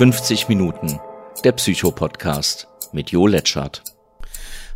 [0.00, 0.98] 55 Minuten,
[1.44, 3.84] der Psycho-Podcast mit Jo Letschert.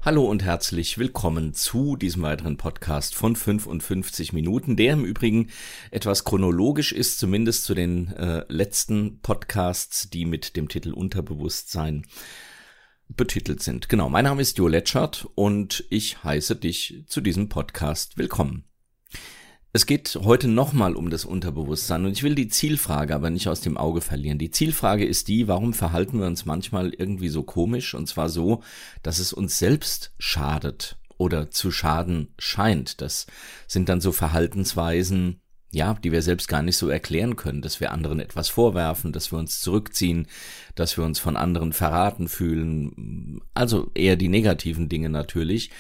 [0.03, 5.49] Hallo und herzlich willkommen zu diesem weiteren Podcast von 55 Minuten, der im Übrigen
[5.91, 12.05] etwas chronologisch ist, zumindest zu den äh, letzten Podcasts, die mit dem Titel Unterbewusstsein
[13.09, 13.89] betitelt sind.
[13.89, 18.67] Genau, mein Name ist Jo Letschert und ich heiße dich zu diesem Podcast willkommen.
[19.77, 23.61] Es geht heute nochmal um das Unterbewusstsein und ich will die Zielfrage aber nicht aus
[23.61, 24.39] dem Auge verlieren.
[24.39, 28.63] Die Zielfrage ist die, warum verhalten wir uns manchmal irgendwie so komisch und zwar so,
[29.03, 33.01] dass es uns selbst schadet oder zu schaden scheint.
[33.01, 33.27] Das
[33.67, 35.41] sind dann so Verhaltensweisen,
[35.73, 39.33] ja, die wir selbst gar nicht so erklären können, dass wir anderen etwas vorwerfen, dass
[39.33, 40.29] wir uns zurückziehen,
[40.77, 45.73] dass wir uns von anderen verraten fühlen, also eher die negativen Dinge natürlich.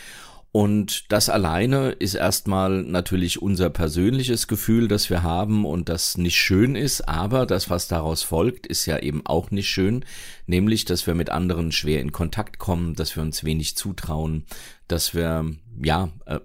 [0.56, 6.36] Und das alleine ist erstmal natürlich unser persönliches Gefühl, das wir haben und das nicht
[6.36, 10.04] schön ist, aber das, was daraus folgt, ist ja eben auch nicht schön,
[10.46, 14.44] nämlich, dass wir mit anderen schwer in Kontakt kommen, dass wir uns wenig zutrauen,
[14.86, 15.44] dass wir
[15.82, 16.38] ja äh,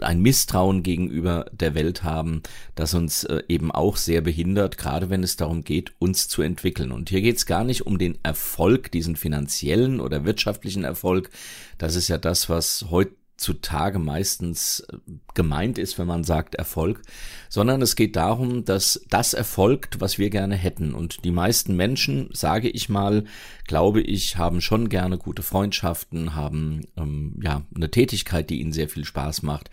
[0.00, 2.42] ein Misstrauen gegenüber der Welt haben,
[2.76, 6.92] das uns äh, eben auch sehr behindert, gerade wenn es darum geht, uns zu entwickeln.
[6.92, 11.28] Und hier geht es gar nicht um den Erfolg, diesen finanziellen oder wirtschaftlichen Erfolg.
[11.76, 14.96] Das ist ja das, was heute zutage meistens äh,
[15.34, 17.02] gemeint ist, wenn man sagt Erfolg,
[17.48, 20.94] sondern es geht darum, dass das erfolgt, was wir gerne hätten.
[20.94, 23.24] Und die meisten Menschen, sage ich mal,
[23.66, 28.88] glaube ich, haben schon gerne gute Freundschaften, haben ähm, ja eine Tätigkeit, die ihnen sehr
[28.88, 29.70] viel Spaß macht,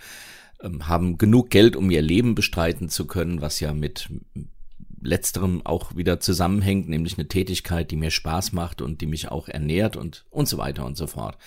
[0.62, 4.10] ähm, haben genug Geld, um ihr Leben bestreiten zu können, was ja mit
[5.02, 9.48] letzterem auch wieder zusammenhängt, nämlich eine Tätigkeit, die mir Spaß macht und die mich auch
[9.48, 11.38] ernährt und und so weiter und so fort.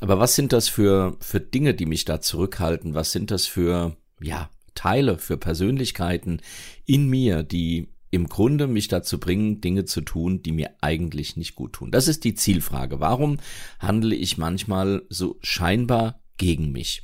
[0.00, 2.94] Aber was sind das für, für Dinge, die mich da zurückhalten?
[2.94, 6.40] Was sind das für, ja, Teile, für Persönlichkeiten
[6.86, 11.54] in mir, die im Grunde mich dazu bringen, Dinge zu tun, die mir eigentlich nicht
[11.54, 11.90] gut tun?
[11.90, 12.98] Das ist die Zielfrage.
[12.98, 13.38] Warum
[13.78, 17.02] handle ich manchmal so scheinbar gegen mich?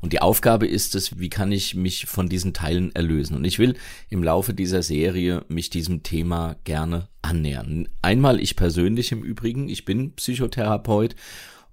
[0.00, 3.36] Und die Aufgabe ist es, wie kann ich mich von diesen Teilen erlösen?
[3.36, 3.76] Und ich will
[4.10, 7.88] im Laufe dieser Serie mich diesem Thema gerne annähern.
[8.02, 11.16] Einmal ich persönlich im Übrigen, ich bin Psychotherapeut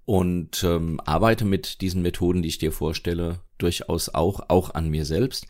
[0.06, 5.06] und ähm, arbeite mit diesen Methoden, die ich dir vorstelle, durchaus auch, auch an mir
[5.06, 5.48] selbst.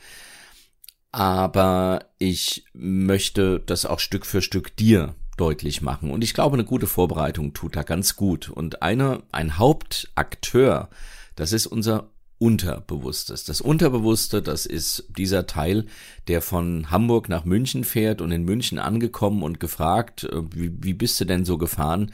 [1.12, 6.12] Aber ich möchte das auch Stück für Stück dir deutlich machen.
[6.12, 8.50] Und ich glaube, eine gute Vorbereitung tut da ganz gut.
[8.50, 10.90] Und eine, ein Hauptakteur,
[11.36, 12.10] das ist unser
[12.44, 13.46] Unterbewusstes.
[13.46, 15.86] Das Unterbewusste, das ist dieser Teil,
[16.28, 20.94] der von Hamburg nach München fährt und in München angekommen und gefragt, äh, wie, wie
[20.94, 22.12] bist du denn so gefahren,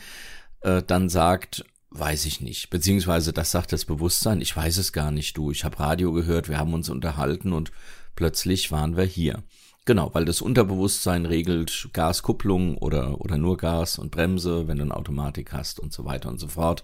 [0.61, 2.69] äh, dann sagt, Weiß ich nicht.
[2.69, 5.49] Beziehungsweise das sagt das Bewusstsein, ich weiß es gar nicht, du.
[5.49, 7.71] Ich habe Radio gehört, wir haben uns unterhalten und
[8.15, 9.41] plötzlich waren wir hier.
[9.85, 14.95] Genau, weil das Unterbewusstsein regelt Gaskupplung oder, oder nur Gas und Bremse, wenn du eine
[14.95, 16.83] Automatik hast und so weiter und so fort.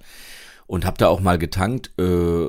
[0.66, 2.48] Und hab da auch mal getankt, äh,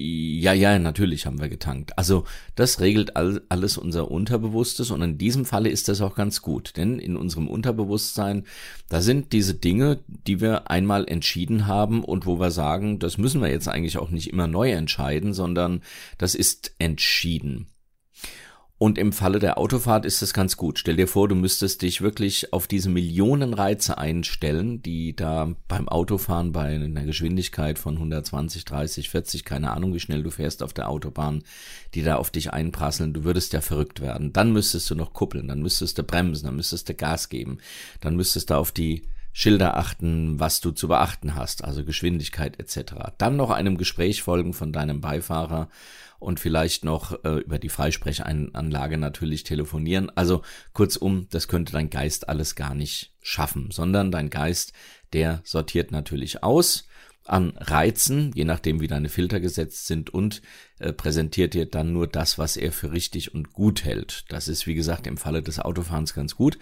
[0.00, 1.98] ja, ja, natürlich haben wir getankt.
[1.98, 2.22] Also
[2.54, 6.76] das regelt all, alles unser Unterbewusstes und in diesem Falle ist das auch ganz gut,
[6.76, 8.44] denn in unserem Unterbewusstsein,
[8.88, 13.42] da sind diese Dinge, die wir einmal entschieden haben und wo wir sagen, das müssen
[13.42, 15.82] wir jetzt eigentlich auch nicht immer neu entscheiden, sondern
[16.16, 17.66] das ist entschieden.
[18.78, 20.78] Und im Falle der Autofahrt ist es ganz gut.
[20.78, 25.88] Stell dir vor, du müsstest dich wirklich auf diese Millionen Reize einstellen, die da beim
[25.88, 30.72] Autofahren bei einer Geschwindigkeit von 120, 30, 40, keine Ahnung, wie schnell du fährst auf
[30.72, 31.42] der Autobahn,
[31.94, 33.12] die da auf dich einprasseln.
[33.12, 34.32] Du würdest ja verrückt werden.
[34.32, 37.58] Dann müsstest du noch kuppeln, dann müsstest du bremsen, dann müsstest du Gas geben,
[38.00, 39.02] dann müsstest du auf die
[39.38, 43.12] Schilder achten, was du zu beachten hast, also Geschwindigkeit etc.
[43.18, 45.68] Dann noch einem Gespräch folgen von deinem Beifahrer
[46.18, 50.10] und vielleicht noch äh, über die Freisprechanlage natürlich telefonieren.
[50.16, 54.72] Also kurzum, das könnte dein Geist alles gar nicht schaffen, sondern dein Geist,
[55.12, 56.88] der sortiert natürlich aus
[57.22, 60.42] an Reizen, je nachdem wie deine Filter gesetzt sind und
[60.80, 64.24] äh, präsentiert dir dann nur das, was er für richtig und gut hält.
[64.30, 66.58] Das ist wie gesagt im Falle des Autofahrens ganz gut.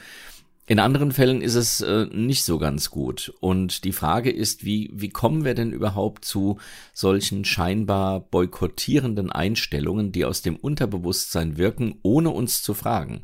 [0.69, 3.33] In anderen Fällen ist es äh, nicht so ganz gut.
[3.39, 6.59] Und die Frage ist, wie, wie kommen wir denn überhaupt zu
[6.93, 13.23] solchen scheinbar boykottierenden Einstellungen, die aus dem Unterbewusstsein wirken, ohne uns zu fragen?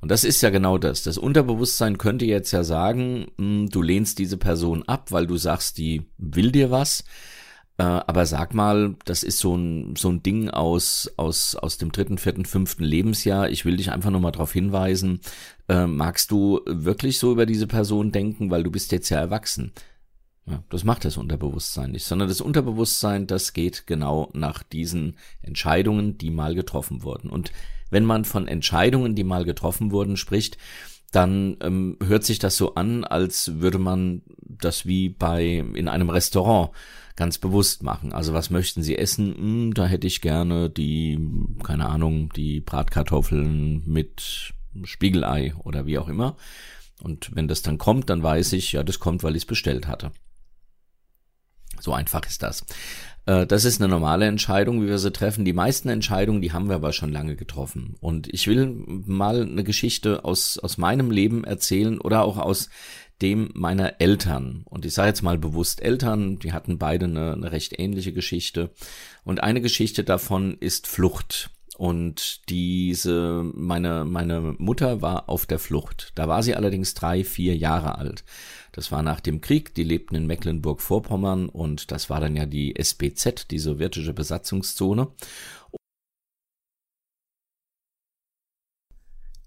[0.00, 1.04] Und das ist ja genau das.
[1.04, 5.36] Das Unterbewusstsein könnte jetzt ja sagen, mh, hm, du lehnst diese Person ab, weil du
[5.36, 7.04] sagst, die will dir was.
[7.80, 11.92] Äh, aber sag mal, das ist so ein, so ein Ding aus, aus, aus dem
[11.92, 13.48] dritten, vierten, fünften Lebensjahr.
[13.48, 15.20] Ich will dich einfach nur mal darauf hinweisen.
[15.66, 19.72] Äh, magst du wirklich so über diese Person denken, weil du bist jetzt ja erwachsen?
[20.44, 26.18] Ja, das macht das Unterbewusstsein nicht, sondern das Unterbewusstsein, das geht genau nach diesen Entscheidungen,
[26.18, 27.30] die mal getroffen wurden.
[27.30, 27.50] Und
[27.88, 30.58] wenn man von Entscheidungen, die mal getroffen wurden, spricht,
[31.12, 36.10] dann ähm, hört sich das so an, als würde man das wie bei in einem
[36.10, 36.72] Restaurant
[37.20, 38.14] ganz bewusst machen.
[38.14, 39.34] Also was möchten Sie essen?
[39.36, 41.20] Hm, da hätte ich gerne die,
[41.62, 46.38] keine Ahnung, die Bratkartoffeln mit Spiegelei oder wie auch immer.
[47.02, 49.86] Und wenn das dann kommt, dann weiß ich, ja, das kommt, weil ich es bestellt
[49.86, 50.12] hatte.
[51.78, 52.64] So einfach ist das.
[53.26, 55.44] Äh, das ist eine normale Entscheidung, wie wir sie treffen.
[55.44, 57.96] Die meisten Entscheidungen, die haben wir aber schon lange getroffen.
[58.00, 62.70] Und ich will mal eine Geschichte aus, aus meinem Leben erzählen oder auch aus
[63.22, 64.62] dem meiner Eltern.
[64.64, 68.70] Und ich sage jetzt mal bewusst Eltern, die hatten beide eine, eine recht ähnliche Geschichte.
[69.24, 71.50] Und eine Geschichte davon ist Flucht.
[71.80, 76.12] Und diese, meine, meine Mutter war auf der Flucht.
[76.14, 78.22] Da war sie allerdings drei, vier Jahre alt.
[78.72, 82.76] Das war nach dem Krieg, die lebten in Mecklenburg-Vorpommern und das war dann ja die
[82.76, 85.08] SBZ, die sowjetische Besatzungszone.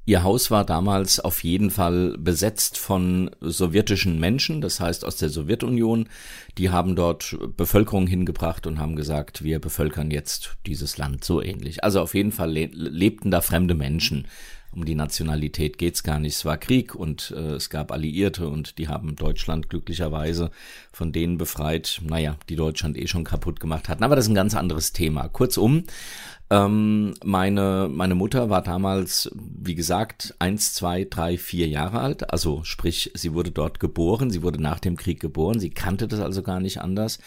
[0.06, 5.30] Ihr Haus war damals auf jeden Fall besetzt von sowjetischen Menschen, das heißt aus der
[5.30, 6.10] Sowjetunion.
[6.58, 11.86] Die haben dort Bevölkerung hingebracht und haben gesagt, wir bevölkern jetzt dieses Land so ähnlich.
[11.86, 14.28] Also auf jeden Fall lebten da fremde Menschen
[14.76, 16.36] um die Nationalität geht's gar nicht.
[16.36, 20.52] Es war Krieg und äh, es gab Alliierte und die haben Deutschland glücklicherweise
[20.92, 24.04] von denen befreit, naja, die Deutschland eh schon kaputt gemacht hatten.
[24.04, 25.28] Aber das ist ein ganz anderes Thema.
[25.28, 25.84] Kurzum,
[26.50, 32.30] ähm, meine, meine Mutter war damals, wie gesagt, eins, zwei, drei, vier Jahre alt.
[32.32, 36.20] Also sprich, sie wurde dort geboren, sie wurde nach dem Krieg geboren, sie kannte das
[36.20, 37.20] also gar nicht anders.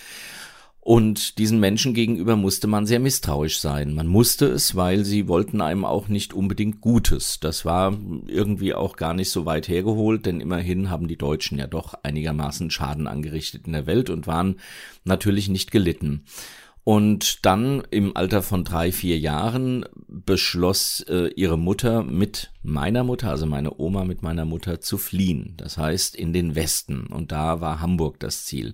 [0.86, 3.92] Und diesen Menschen gegenüber musste man sehr misstrauisch sein.
[3.92, 7.40] Man musste es, weil sie wollten einem auch nicht unbedingt Gutes.
[7.40, 7.98] Das war
[8.28, 12.70] irgendwie auch gar nicht so weit hergeholt, denn immerhin haben die Deutschen ja doch einigermaßen
[12.70, 14.60] Schaden angerichtet in der Welt und waren
[15.02, 16.22] natürlich nicht gelitten.
[16.88, 23.30] Und dann im Alter von drei, vier Jahren beschloss äh, ihre Mutter mit meiner Mutter,
[23.30, 25.54] also meine Oma mit meiner Mutter, zu fliehen.
[25.56, 27.08] Das heißt in den Westen.
[27.08, 28.72] Und da war Hamburg das Ziel.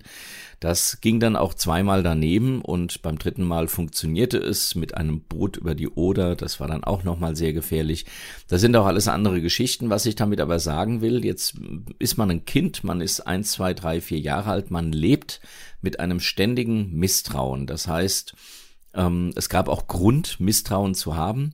[0.59, 5.57] Das ging dann auch zweimal daneben und beim dritten Mal funktionierte es mit einem Boot
[5.57, 6.35] über die Oder.
[6.35, 8.05] Das war dann auch nochmal sehr gefährlich.
[8.47, 9.89] Das sind auch alles andere Geschichten.
[9.89, 11.55] Was ich damit aber sagen will, jetzt
[11.97, 15.41] ist man ein Kind, man ist eins, zwei, drei, vier Jahre alt, man lebt
[15.83, 17.67] mit einem ständigen Misstrauen.
[17.67, 18.33] Das heißt,
[18.93, 21.53] ähm, es gab auch Grund, Misstrauen zu haben.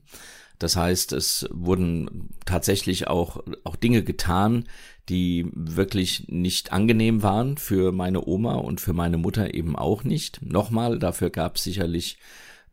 [0.58, 4.66] Das heißt, es wurden tatsächlich auch, auch Dinge getan,
[5.08, 10.40] die wirklich nicht angenehm waren für meine Oma und für meine Mutter eben auch nicht.
[10.42, 12.18] Nochmal, dafür gab es sicherlich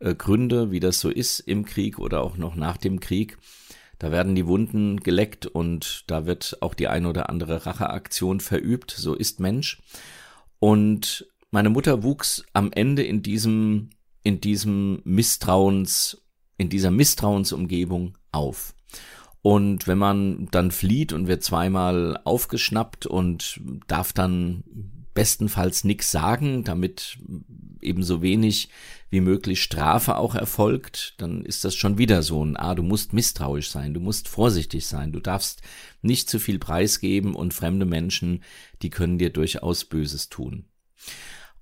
[0.00, 3.38] äh, Gründe, wie das so ist im Krieg oder auch noch nach dem Krieg.
[3.98, 8.92] Da werden die Wunden geleckt und da wird auch die ein oder andere Racheaktion verübt.
[8.92, 9.82] So ist Mensch.
[10.60, 13.90] Und meine Mutter wuchs am Ende in diesem,
[14.22, 16.22] in diesem Misstrauens,
[16.56, 18.74] in dieser Misstrauensumgebung auf.
[19.42, 24.64] Und wenn man dann flieht und wird zweimal aufgeschnappt und darf dann
[25.14, 27.18] bestenfalls nichts sagen, damit
[27.80, 28.68] ebenso wenig
[29.10, 33.12] wie möglich Strafe auch erfolgt, dann ist das schon wieder so ein, ah, du musst
[33.12, 35.62] misstrauisch sein, du musst vorsichtig sein, du darfst
[36.02, 38.42] nicht zu viel preisgeben und fremde Menschen,
[38.82, 40.66] die können dir durchaus Böses tun.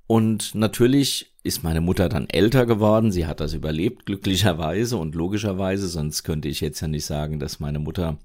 [0.07, 3.11] Und natürlich ist meine Mutter dann älter geworden.
[3.11, 5.89] Sie hat das überlebt, glücklicherweise und logischerweise.
[5.89, 8.19] Sonst könnte ich jetzt ja nicht sagen, dass meine Mutter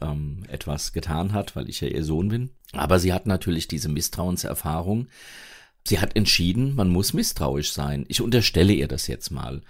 [0.00, 2.50] ähm, etwas getan hat, weil ich ja ihr Sohn bin.
[2.72, 5.08] Aber sie hat natürlich diese Misstrauenserfahrung.
[5.86, 8.04] Sie hat entschieden, man muss misstrauisch sein.
[8.08, 9.62] Ich unterstelle ihr das jetzt mal.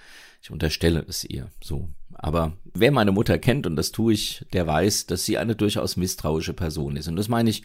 [0.42, 1.88] Ich unterstelle es ihr so.
[2.14, 5.96] Aber wer meine Mutter kennt, und das tue ich, der weiß, dass sie eine durchaus
[5.96, 7.08] misstrauische Person ist.
[7.08, 7.62] Und das meine ich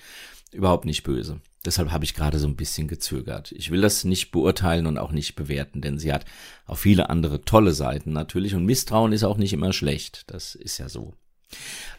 [0.51, 1.41] überhaupt nicht böse.
[1.67, 3.51] Deshalb habe ich gerade so ein bisschen gezögert.
[3.51, 6.23] Ich will das nicht beurteilen und auch nicht bewerten, denn sie hat
[6.65, 10.23] auch viele andere tolle Seiten natürlich und Misstrauen ist auch nicht immer schlecht.
[10.27, 11.13] Das ist ja so.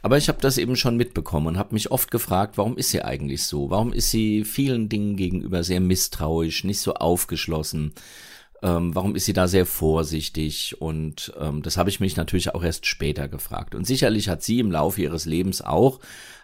[0.00, 3.02] Aber ich habe das eben schon mitbekommen und habe mich oft gefragt, warum ist sie
[3.02, 3.68] eigentlich so?
[3.68, 7.92] Warum ist sie vielen Dingen gegenüber sehr misstrauisch, nicht so aufgeschlossen?
[8.62, 10.80] Ähm, warum ist sie da sehr vorsichtig?
[10.80, 13.74] Und ähm, das habe ich mich natürlich auch erst später gefragt.
[13.74, 16.00] Und sicherlich hat sie im Laufe ihres Lebens auch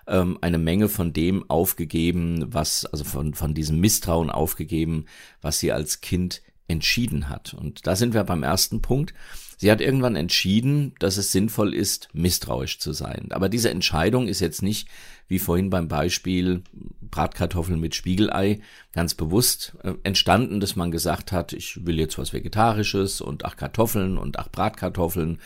[0.06, 5.06] ähm, eine Menge von dem aufgegeben, was, also von, von diesem Misstrauen aufgegeben,
[5.40, 7.54] was sie als Kind entschieden hat.
[7.54, 9.12] Und da sind wir beim ersten Punkt.
[9.56, 13.28] Sie hat irgendwann entschieden, dass es sinnvoll ist, misstrauisch zu sein.
[13.30, 14.88] Aber diese Entscheidung ist jetzt nicht,
[15.28, 16.62] wie vorhin beim Beispiel
[17.00, 18.61] Bratkartoffeln mit Spiegelei,
[18.93, 23.57] ganz bewusst äh, entstanden, dass man gesagt hat, ich will jetzt was Vegetarisches und ach
[23.57, 25.38] Kartoffeln und ach Bratkartoffeln,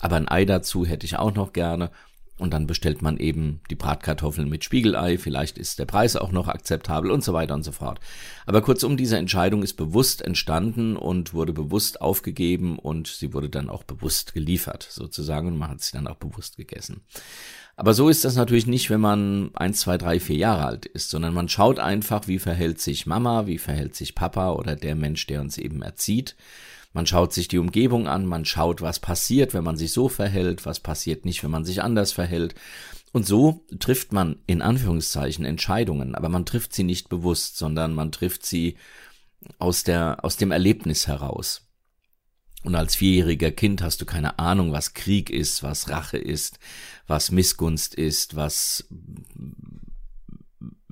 [0.00, 1.90] aber ein Ei dazu hätte ich auch noch gerne.
[2.42, 6.48] Und dann bestellt man eben die Bratkartoffeln mit Spiegelei, vielleicht ist der Preis auch noch
[6.48, 8.00] akzeptabel und so weiter und so fort.
[8.44, 13.70] Aber kurzum, diese Entscheidung ist bewusst entstanden und wurde bewusst aufgegeben und sie wurde dann
[13.70, 17.02] auch bewusst geliefert, sozusagen, und man hat sie dann auch bewusst gegessen.
[17.76, 21.10] Aber so ist das natürlich nicht, wenn man eins, zwei, drei, vier Jahre alt ist,
[21.10, 25.26] sondern man schaut einfach, wie verhält sich Mama, wie verhält sich Papa oder der Mensch,
[25.26, 26.36] der uns eben erzieht.
[26.92, 30.66] Man schaut sich die Umgebung an, man schaut, was passiert, wenn man sich so verhält,
[30.66, 32.54] was passiert nicht, wenn man sich anders verhält.
[33.12, 38.12] Und so trifft man in Anführungszeichen Entscheidungen, aber man trifft sie nicht bewusst, sondern man
[38.12, 38.76] trifft sie
[39.58, 41.68] aus der, aus dem Erlebnis heraus.
[42.62, 46.58] Und als vierjähriger Kind hast du keine Ahnung, was Krieg ist, was Rache ist,
[47.06, 48.86] was Missgunst ist, was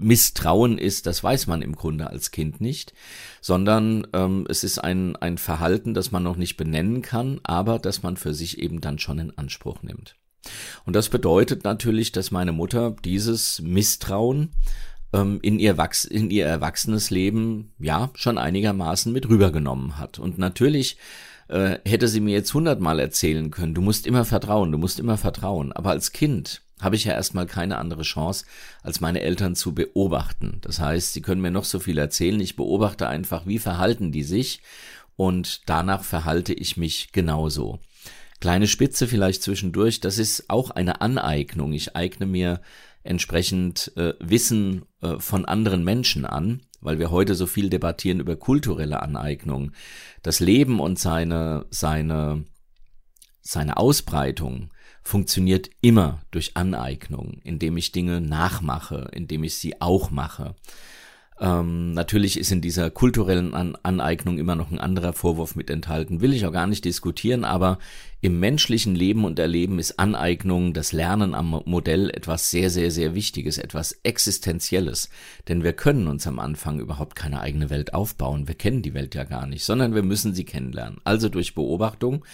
[0.00, 2.92] Misstrauen ist, das weiß man im Grunde als Kind nicht,
[3.40, 8.02] sondern ähm, es ist ein, ein Verhalten, das man noch nicht benennen kann, aber das
[8.02, 10.16] man für sich eben dann schon in Anspruch nimmt.
[10.86, 14.50] Und das bedeutet natürlich, dass meine Mutter dieses Misstrauen
[15.12, 20.18] ähm, in, ihr Wachs in ihr erwachsenes Leben ja schon einigermaßen mit rübergenommen hat.
[20.18, 20.96] Und natürlich
[21.48, 25.16] äh, hätte sie mir jetzt hundertmal erzählen können, du musst immer vertrauen, du musst immer
[25.16, 25.72] vertrauen.
[25.72, 28.44] Aber als Kind habe ich ja erstmal keine andere Chance,
[28.82, 30.58] als meine Eltern zu beobachten.
[30.62, 34.22] Das heißt, sie können mir noch so viel erzählen, ich beobachte einfach, wie verhalten die
[34.24, 34.62] sich
[35.16, 37.78] und danach verhalte ich mich genauso.
[38.40, 41.74] Kleine Spitze vielleicht zwischendurch, das ist auch eine Aneignung.
[41.74, 42.62] Ich eigne mir
[43.02, 48.36] entsprechend äh, Wissen äh, von anderen Menschen an, weil wir heute so viel debattieren über
[48.36, 49.72] kulturelle Aneignung.
[50.22, 52.44] Das Leben und seine, seine,
[53.42, 54.70] seine Ausbreitung
[55.02, 60.54] funktioniert immer durch Aneignung, indem ich Dinge nachmache, indem ich sie auch mache.
[61.40, 66.20] Ähm, natürlich ist in dieser kulturellen An Aneignung immer noch ein anderer Vorwurf mit enthalten,
[66.20, 67.78] will ich auch gar nicht diskutieren, aber
[68.22, 73.14] im menschlichen Leben und Erleben ist Aneignung, das Lernen am Modell etwas sehr, sehr, sehr
[73.14, 75.08] Wichtiges, etwas Existenzielles.
[75.48, 78.46] Denn wir können uns am Anfang überhaupt keine eigene Welt aufbauen.
[78.46, 81.00] Wir kennen die Welt ja gar nicht, sondern wir müssen sie kennenlernen.
[81.04, 82.26] Also durch Beobachtung.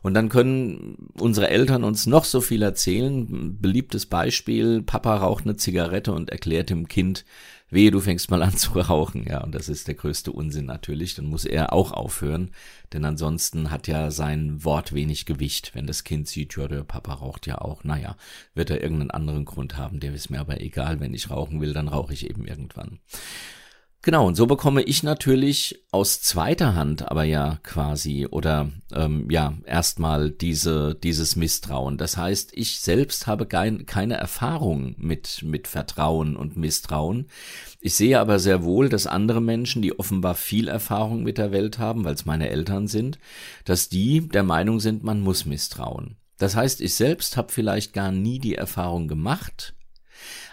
[0.00, 3.58] Und dann können unsere Eltern uns noch so viel erzählen.
[3.60, 7.26] Beliebtes Beispiel, Papa raucht eine Zigarette und erklärt dem Kind,
[7.74, 9.26] wehe, du fängst mal an zu rauchen.
[9.28, 11.14] Ja, und das ist der größte Unsinn natürlich.
[11.14, 12.50] Dann muss er auch aufhören,
[12.92, 15.74] denn ansonsten hat ja sein Wort wenig Gewicht.
[15.74, 18.16] Wenn das Kind sieht, ja, der Papa raucht ja auch, naja,
[18.54, 21.00] wird er irgendeinen anderen Grund haben, der ist mir aber egal.
[21.00, 23.00] Wenn ich rauchen will, dann rauche ich eben irgendwann.
[24.04, 29.54] Genau, und so bekomme ich natürlich aus zweiter Hand aber ja quasi oder ähm, ja
[29.64, 31.96] erstmal diese, dieses Misstrauen.
[31.96, 37.28] Das heißt, ich selbst habe kein, keine Erfahrung mit, mit Vertrauen und Misstrauen.
[37.80, 41.78] Ich sehe aber sehr wohl, dass andere Menschen, die offenbar viel Erfahrung mit der Welt
[41.78, 43.18] haben, weil es meine Eltern sind,
[43.64, 46.18] dass die der Meinung sind, man muss misstrauen.
[46.36, 49.74] Das heißt, ich selbst habe vielleicht gar nie die Erfahrung gemacht,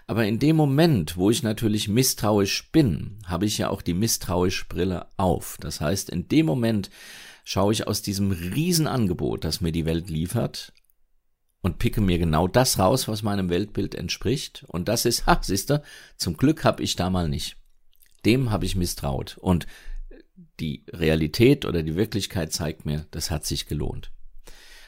[0.08, 4.66] aber in dem Moment, wo ich natürlich misstrauisch bin, habe ich ja auch die misstrauische
[4.68, 5.58] Brille auf.
[5.60, 6.90] Das heißt, in dem Moment
[7.44, 10.74] schaue ich aus diesem Riesenangebot, das mir die Welt liefert,
[11.62, 14.66] und picke mir genau das raus, was meinem Weltbild entspricht.
[14.68, 15.84] Und das ist, ha, siehste,
[16.18, 17.58] zum Glück habe ich da mal nicht.
[18.26, 19.38] Dem habe ich misstraut.
[19.40, 19.68] Und
[20.60, 24.12] die Realität oder die Wirklichkeit zeigt mir, das hat sich gelohnt.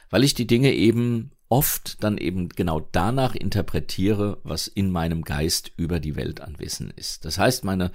[0.09, 5.71] Weil ich die Dinge eben oft dann eben genau danach interpretiere, was in meinem Geist
[5.77, 7.25] über die Welt an Wissen ist.
[7.25, 7.91] Das heißt, meine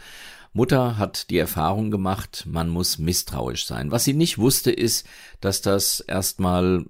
[0.52, 3.90] Mutter hat die Erfahrung gemacht, man muss misstrauisch sein.
[3.90, 5.08] Was sie nicht wusste, ist,
[5.40, 6.86] dass das erstmal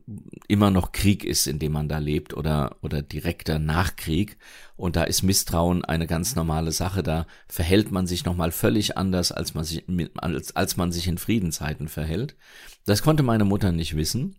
[0.46, 4.37] immer noch Krieg ist, in dem man da lebt oder, oder direkter Nachkrieg.
[4.76, 7.02] Und da ist Misstrauen eine ganz normale Sache.
[7.02, 9.84] Da verhält man sich nochmal völlig anders, als man sich,
[10.18, 12.37] als, als man sich in Friedenszeiten verhält.
[12.84, 14.37] Das konnte meine Mutter nicht wissen.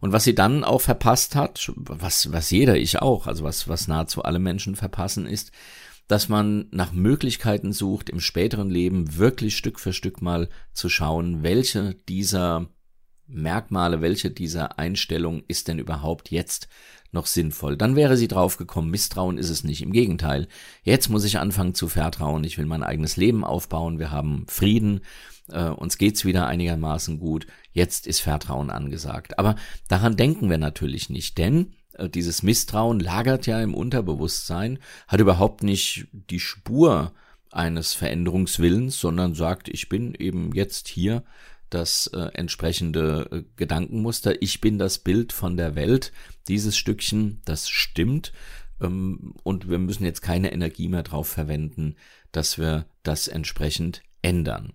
[0.00, 3.88] Und was sie dann auch verpasst hat, was, was jeder, ich auch, also was, was
[3.88, 5.52] nahezu alle Menschen verpassen, ist,
[6.08, 11.42] dass man nach Möglichkeiten sucht, im späteren Leben wirklich Stück für Stück mal zu schauen,
[11.42, 12.68] welche dieser
[13.32, 16.68] Merkmale, welche dieser Einstellung ist denn überhaupt jetzt
[17.12, 17.76] noch sinnvoll.
[17.76, 19.82] Dann wäre sie draufgekommen, Misstrauen ist es nicht.
[19.82, 20.48] Im Gegenteil,
[20.82, 22.44] jetzt muss ich anfangen zu vertrauen.
[22.44, 23.98] Ich will mein eigenes Leben aufbauen.
[23.98, 25.00] Wir haben Frieden.
[25.50, 27.46] Äh, uns geht's wieder einigermaßen gut.
[27.72, 29.38] Jetzt ist Vertrauen angesagt.
[29.38, 29.56] Aber
[29.88, 35.62] daran denken wir natürlich nicht, denn äh, dieses Misstrauen lagert ja im Unterbewusstsein, hat überhaupt
[35.62, 37.12] nicht die Spur
[37.50, 41.24] eines Veränderungswillens, sondern sagt, ich bin eben jetzt hier
[41.70, 44.42] das äh, entsprechende äh, Gedankenmuster.
[44.42, 46.12] Ich bin das Bild von der Welt.
[46.48, 48.32] Dieses Stückchen, das stimmt.
[48.80, 51.96] Ähm, und wir müssen jetzt keine Energie mehr drauf verwenden,
[52.32, 54.72] dass wir das entsprechend ändern.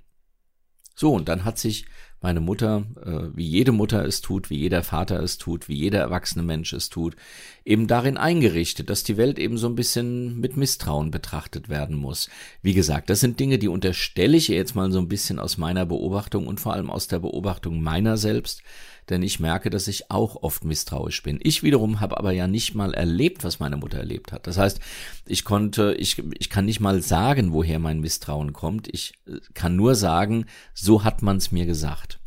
[0.95, 1.85] So, und dann hat sich
[2.25, 5.99] meine Mutter, äh, wie jede Mutter es tut, wie jeder Vater es tut, wie jeder
[5.99, 7.15] erwachsene Mensch es tut,
[7.63, 12.27] eben darin eingerichtet, dass die Welt eben so ein bisschen mit Misstrauen betrachtet werden muss.
[12.63, 15.85] Wie gesagt, das sind Dinge, die unterstelle ich jetzt mal so ein bisschen aus meiner
[15.85, 18.63] Beobachtung und vor allem aus der Beobachtung meiner selbst,
[19.09, 21.39] denn ich merke, dass ich auch oft misstrauisch bin.
[21.43, 24.47] Ich wiederum habe aber ja nicht mal erlebt, was meine Mutter erlebt hat.
[24.47, 24.79] Das heißt,
[25.25, 28.87] ich konnte, ich, ich kann nicht mal sagen, woher mein Misstrauen kommt.
[28.91, 32.19] Ich äh, kann nur sagen, so hat man es mir gesagt.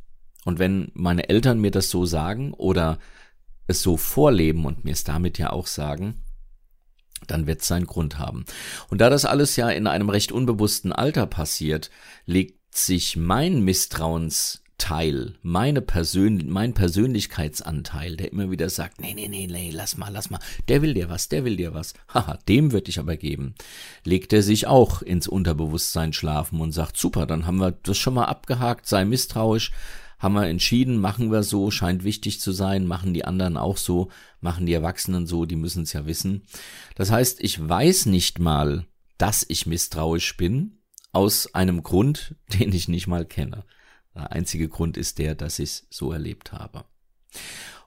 [0.44, 2.98] Und wenn meine Eltern mir das so sagen oder
[3.66, 6.14] es so vorleben und mir es damit ja auch sagen,
[7.26, 8.44] dann wird es seinen Grund haben.
[8.88, 11.90] Und da das alles ja in einem recht unbewussten Alter passiert,
[12.24, 19.28] legt sich mein Misstrauens Teil, meine Persön mein Persönlichkeitsanteil, der immer wieder sagt, nee, nee,
[19.28, 22.38] nee, nee, lass mal, lass mal, der will dir was, der will dir was, haha,
[22.48, 23.54] dem wird ich aber geben,
[24.04, 28.14] legt er sich auch ins Unterbewusstsein schlafen und sagt, super, dann haben wir das schon
[28.14, 29.72] mal abgehakt, sei misstrauisch,
[30.18, 34.08] haben wir entschieden, machen wir so, scheint wichtig zu sein, machen die anderen auch so,
[34.40, 36.42] machen die Erwachsenen so, die müssen es ja wissen.
[36.96, 40.78] Das heißt, ich weiß nicht mal, dass ich misstrauisch bin,
[41.12, 43.64] aus einem Grund, den ich nicht mal kenne.
[44.18, 46.84] Der einzige Grund ist der, dass ich es so erlebt habe.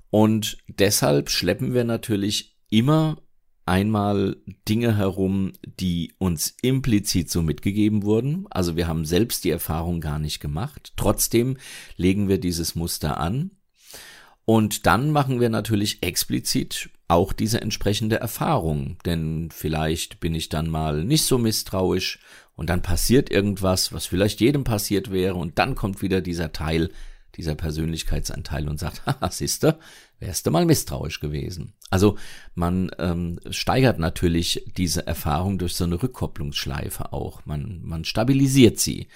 [0.09, 3.21] Und deshalb schleppen wir natürlich immer
[3.65, 8.45] einmal Dinge herum, die uns implizit so mitgegeben wurden.
[8.49, 10.93] Also wir haben selbst die Erfahrung gar nicht gemacht.
[10.95, 11.57] Trotzdem
[11.97, 13.51] legen wir dieses Muster an.
[14.45, 18.97] Und dann machen wir natürlich explizit auch diese entsprechende Erfahrung.
[19.05, 22.19] Denn vielleicht bin ich dann mal nicht so misstrauisch
[22.55, 26.89] und dann passiert irgendwas, was vielleicht jedem passiert wäre und dann kommt wieder dieser Teil,
[27.35, 29.77] dieser Persönlichkeitsanteil und sagt, haha, siehste,
[30.19, 31.73] wärst du mal misstrauisch gewesen.
[31.89, 32.17] Also
[32.55, 37.45] man ähm, steigert natürlich diese Erfahrung durch so eine Rückkopplungsschleife auch.
[37.45, 39.07] Man, man stabilisiert sie.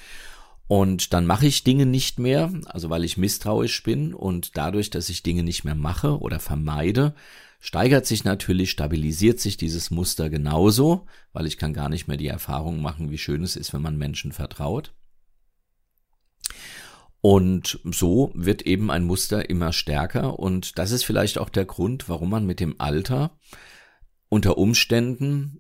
[0.68, 5.10] Und dann mache ich Dinge nicht mehr, also weil ich misstrauisch bin und dadurch, dass
[5.10, 7.14] ich Dinge nicht mehr mache oder vermeide,
[7.66, 12.28] steigert sich natürlich, stabilisiert sich dieses Muster genauso, weil ich kann gar nicht mehr die
[12.28, 14.94] Erfahrung machen, wie schön es ist, wenn man Menschen vertraut.
[17.22, 22.08] Und so wird eben ein Muster immer stärker und das ist vielleicht auch der Grund,
[22.08, 23.36] warum man mit dem Alter
[24.30, 25.60] unter Umständen,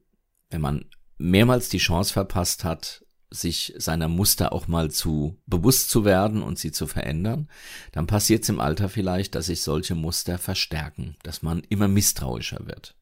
[0.52, 0.86] wenn man
[1.18, 6.60] mehrmals die Chance verpasst hat, sich seiner Muster auch mal zu bewusst zu werden und
[6.60, 7.50] sie zu verändern,
[7.92, 12.66] dann passiert es im Alter vielleicht, dass sich solche Muster verstärken, dass man immer misstrauischer
[12.66, 12.96] wird.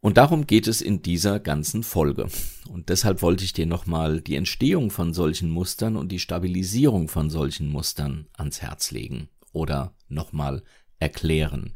[0.00, 2.28] Und darum geht es in dieser ganzen Folge.
[2.68, 7.28] Und deshalb wollte ich dir nochmal die Entstehung von solchen Mustern und die Stabilisierung von
[7.28, 10.62] solchen Mustern ans Herz legen oder nochmal
[11.00, 11.74] erklären.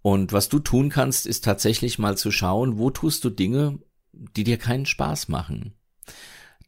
[0.00, 3.78] Und was du tun kannst, ist tatsächlich mal zu schauen, wo tust du Dinge,
[4.12, 5.74] die dir keinen Spaß machen,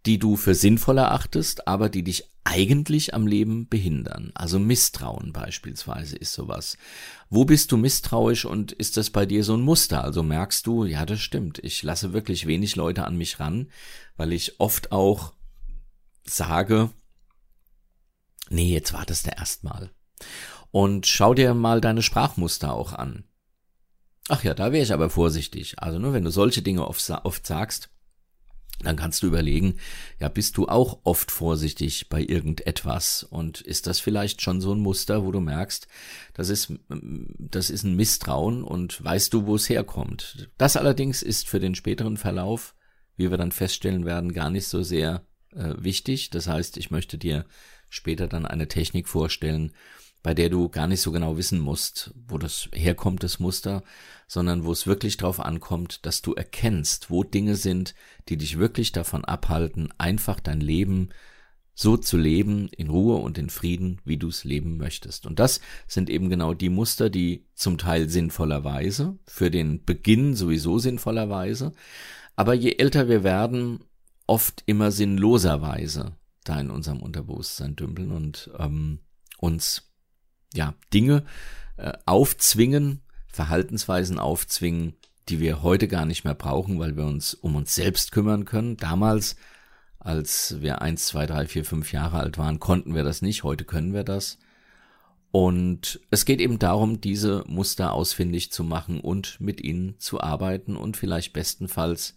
[0.07, 4.33] die du für sinnvoll erachtest, aber die dich eigentlich am Leben behindern.
[4.35, 6.77] Also Misstrauen beispielsweise ist sowas.
[7.31, 10.03] Wo bist du misstrauisch und ist das bei dir so ein Muster?
[10.03, 11.61] Also merkst du, ja, das stimmt.
[11.63, 13.71] Ich lasse wirklich wenig Leute an mich ran,
[14.17, 15.35] weil ich oft auch
[16.25, 16.91] sage,
[18.51, 19.91] nee, jetzt wartest du erstmal.
[20.73, 23.25] Und schau dir mal deine Sprachmuster auch an.
[24.29, 25.79] Ach ja, da wäre ich aber vorsichtig.
[25.79, 27.91] Also nur wenn du solche Dinge oft, oft sagst,
[28.87, 29.77] dann kannst du überlegen,
[30.21, 34.81] ja, bist du auch oft vorsichtig bei irgendetwas und ist das vielleicht schon so ein
[34.81, 35.89] Muster, wo du merkst,
[36.35, 40.51] das ist, das ist ein Misstrauen und weißt du, wo es herkommt.
[40.59, 42.75] Das allerdings ist für den späteren Verlauf,
[43.17, 46.31] wie wir dann feststellen werden, gar nicht so sehr äh, wichtig.
[46.31, 47.45] Das heißt, ich möchte dir
[47.89, 49.73] später dann eine Technik vorstellen,
[50.23, 53.83] bei der du gar nicht so genau wissen musst, wo das herkommt, das Muster,
[54.29, 57.95] sondern wo es wirklich darauf ankommt, dass du erkennst, wo Dinge sind,
[58.29, 61.11] die dich wirklich davon abhalten, einfach dein Leben
[61.75, 65.27] so zu leben, in Ruhe und in Frieden, wie du es leben möchtest.
[65.27, 70.79] Und das sind eben genau die Muster, die zum Teil sinnvollerweise, für den Beginn sowieso
[70.79, 71.73] sinnvollerweise,
[72.37, 73.81] aber je älter wir werden,
[74.27, 79.01] oft immer sinnloserweise da in unserem Unterbewusstsein dümpeln und ähm,
[79.39, 79.92] uns
[80.55, 81.25] ja, Dinge
[81.77, 84.95] äh, aufzwingen, Verhaltensweisen aufzwingen,
[85.29, 88.77] die wir heute gar nicht mehr brauchen, weil wir uns um uns selbst kümmern können.
[88.77, 89.37] Damals,
[89.99, 93.45] als wir eins, zwei, drei, vier, fünf Jahre alt waren, konnten wir das nicht.
[93.45, 94.39] Heute können wir das.
[95.31, 100.77] Und es geht eben darum, diese Muster ausfindig zu machen und mit ihnen zu arbeiten
[100.77, 102.15] und vielleicht bestenfalls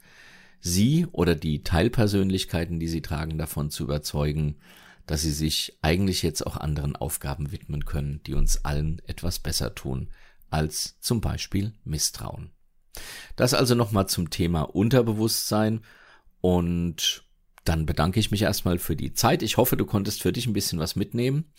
[0.60, 4.58] sie oder die Teilpersönlichkeiten, die sie tragen, davon zu überzeugen,
[5.06, 9.76] dass sie sich eigentlich jetzt auch anderen Aufgaben widmen können, die uns allen etwas besser
[9.76, 10.10] tun,
[10.50, 12.52] als zum Beispiel Misstrauen.
[13.36, 15.82] Das also nochmal zum Thema Unterbewusstsein
[16.42, 17.26] und
[17.66, 19.42] dann bedanke ich mich erstmal für die Zeit.
[19.42, 21.52] Ich hoffe, du konntest für dich ein bisschen was mitnehmen.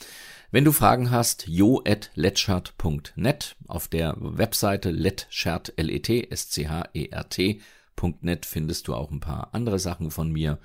[0.52, 9.18] Wenn du Fragen hast, jo.letschert.net auf der Webseite letschert, L-E-T, S-C-H-E-R-T.net findest du auch ein
[9.18, 10.60] paar andere Sachen von mir.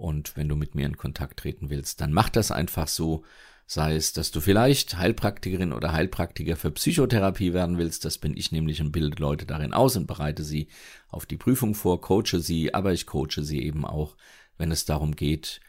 [0.00, 3.22] Und wenn du mit mir in Kontakt treten willst, dann mach das einfach so.
[3.66, 8.50] Sei es, dass du vielleicht Heilpraktikerin oder Heilpraktiker für Psychotherapie werden willst, das bin ich
[8.50, 10.68] nämlich und bilde Leute darin aus und bereite sie
[11.08, 14.16] auf die Prüfung vor, coache sie, aber ich coache sie eben auch,
[14.56, 15.60] wenn es darum geht,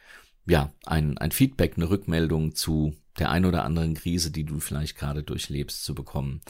[0.47, 4.97] ja, ein, ein Feedback, eine Rückmeldung zu der ein oder anderen Krise, die du vielleicht
[4.97, 6.41] gerade durchlebst, zu bekommen.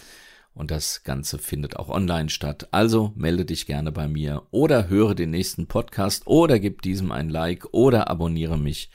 [0.53, 2.67] Und das Ganze findet auch online statt.
[2.71, 7.29] Also melde dich gerne bei mir oder höre den nächsten Podcast oder gib diesem ein
[7.29, 8.89] Like oder abonniere mich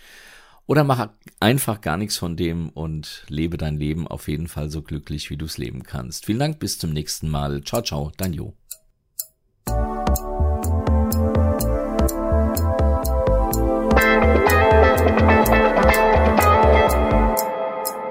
[0.66, 4.82] oder mach einfach gar nichts von dem und lebe dein Leben auf jeden Fall so
[4.82, 6.26] glücklich, wie du es leben kannst.
[6.26, 7.62] Vielen Dank, bis zum nächsten Mal.
[7.62, 8.52] Ciao, ciao, dein Jo.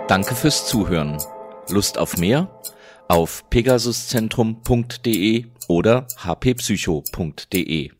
[0.07, 1.17] Danke fürs Zuhören.
[1.67, 2.47] Lust auf mehr?
[3.07, 7.91] Auf pegasuszentrum.de oder hppsycho.de.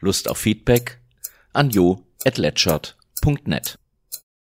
[0.00, 1.00] Lust auf Feedback?
[1.52, 2.38] An jo at
[3.46, 3.78] net.